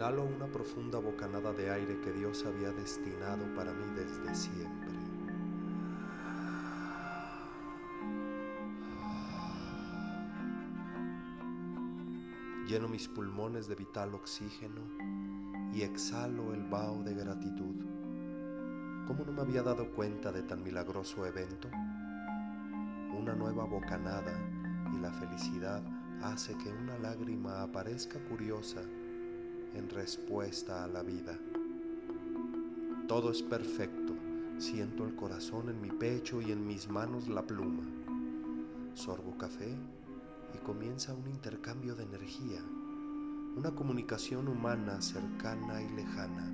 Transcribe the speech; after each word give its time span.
Inhalo 0.00 0.24
una 0.24 0.46
profunda 0.46 0.98
bocanada 0.98 1.52
de 1.52 1.70
aire 1.70 2.00
que 2.00 2.10
Dios 2.10 2.46
había 2.46 2.72
destinado 2.72 3.44
para 3.54 3.70
mí 3.74 3.84
desde 3.94 4.34
siempre. 4.34 4.94
Lleno 12.66 12.88
mis 12.88 13.08
pulmones 13.08 13.68
de 13.68 13.74
vital 13.74 14.14
oxígeno 14.14 14.80
y 15.74 15.82
exhalo 15.82 16.54
el 16.54 16.62
vaho 16.62 17.02
de 17.02 17.12
gratitud. 17.12 17.76
¿Cómo 19.06 19.26
no 19.26 19.32
me 19.32 19.42
había 19.42 19.62
dado 19.62 19.90
cuenta 19.90 20.32
de 20.32 20.44
tan 20.44 20.62
milagroso 20.62 21.26
evento? 21.26 21.68
Una 23.18 23.34
nueva 23.34 23.66
bocanada 23.66 24.32
y 24.94 24.98
la 24.98 25.12
felicidad 25.12 25.82
hace 26.22 26.56
que 26.56 26.72
una 26.72 26.96
lágrima 26.96 27.60
aparezca 27.60 28.18
curiosa 28.30 28.80
en 29.74 29.88
respuesta 29.90 30.84
a 30.84 30.88
la 30.88 31.02
vida. 31.02 31.38
Todo 33.06 33.30
es 33.30 33.42
perfecto, 33.42 34.14
siento 34.58 35.04
el 35.04 35.16
corazón 35.16 35.68
en 35.68 35.80
mi 35.80 35.90
pecho 35.90 36.40
y 36.40 36.52
en 36.52 36.66
mis 36.66 36.88
manos 36.88 37.28
la 37.28 37.42
pluma. 37.42 37.84
Sorbo 38.94 39.36
café 39.36 39.76
y 40.54 40.58
comienza 40.58 41.14
un 41.14 41.28
intercambio 41.28 41.94
de 41.94 42.04
energía, 42.04 42.60
una 43.56 43.72
comunicación 43.72 44.48
humana 44.48 45.00
cercana 45.00 45.82
y 45.82 45.88
lejana, 45.90 46.50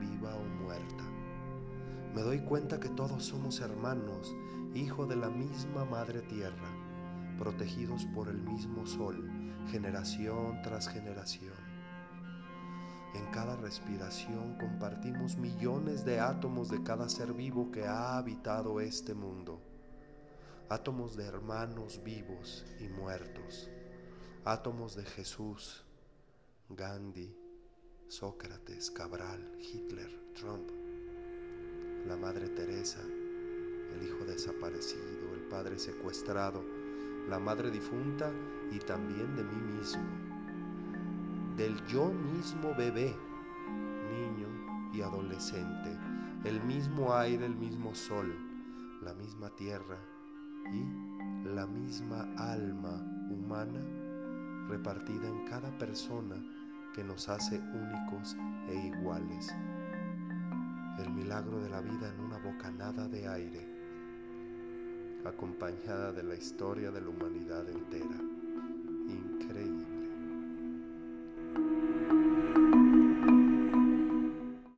viva 0.00 0.34
o 0.34 0.44
muerta. 0.62 1.04
Me 2.14 2.22
doy 2.22 2.40
cuenta 2.40 2.80
que 2.80 2.88
todos 2.88 3.24
somos 3.24 3.60
hermanos, 3.60 4.34
hijos 4.74 5.08
de 5.08 5.16
la 5.16 5.28
misma 5.28 5.84
Madre 5.84 6.22
Tierra, 6.22 6.70
protegidos 7.38 8.06
por 8.14 8.28
el 8.28 8.40
mismo 8.42 8.86
Sol, 8.86 9.30
generación 9.70 10.60
tras 10.62 10.88
generación. 10.88 11.65
En 13.14 13.26
cada 13.32 13.56
respiración 13.56 14.58
compartimos 14.58 15.36
millones 15.36 16.04
de 16.04 16.20
átomos 16.20 16.68
de 16.68 16.82
cada 16.82 17.08
ser 17.08 17.32
vivo 17.32 17.70
que 17.70 17.84
ha 17.84 18.18
habitado 18.18 18.80
este 18.80 19.14
mundo. 19.14 19.60
Átomos 20.68 21.16
de 21.16 21.24
hermanos 21.24 22.02
vivos 22.04 22.64
y 22.80 22.88
muertos, 22.88 23.70
átomos 24.44 24.96
de 24.96 25.04
Jesús, 25.04 25.84
Gandhi, 26.68 27.34
Sócrates, 28.08 28.90
Cabral, 28.90 29.56
Hitler, 29.60 30.10
Trump, 30.34 30.68
la 32.06 32.16
Madre 32.16 32.48
Teresa, 32.48 33.00
el 33.00 34.06
hijo 34.06 34.24
desaparecido, 34.24 35.34
el 35.34 35.42
padre 35.48 35.78
secuestrado, 35.78 36.62
la 37.28 37.38
madre 37.38 37.70
difunta 37.70 38.30
y 38.70 38.78
también 38.78 39.34
de 39.36 39.42
mí 39.42 39.56
mismo, 39.76 40.02
del 41.56 41.82
yo 41.86 42.12
mismo 42.12 42.74
bebé, 42.76 43.16
niño 44.10 44.92
y 44.92 45.00
adolescente, 45.00 45.96
el 46.44 46.62
mismo 46.62 47.14
aire, 47.14 47.46
el 47.46 47.56
mismo 47.56 47.94
sol, 47.94 48.34
la 49.02 49.14
misma 49.14 49.48
tierra, 49.56 49.98
y 50.72 51.48
la 51.48 51.66
misma 51.66 52.28
alma 52.36 53.00
humana 53.30 53.80
repartida 54.68 55.28
en 55.28 55.46
cada 55.46 55.70
persona 55.78 56.36
que 56.94 57.04
nos 57.04 57.28
hace 57.28 57.58
únicos 57.58 58.36
e 58.68 58.74
iguales. 58.74 59.54
El 60.98 61.10
milagro 61.10 61.60
de 61.60 61.70
la 61.70 61.80
vida 61.80 62.12
en 62.12 62.20
una 62.20 62.38
bocanada 62.38 63.08
de 63.08 63.28
aire, 63.28 63.66
acompañada 65.24 66.12
de 66.12 66.22
la 66.22 66.34
historia 66.34 66.90
de 66.90 67.00
la 67.00 67.08
humanidad 67.08 67.68
entera. 67.68 68.26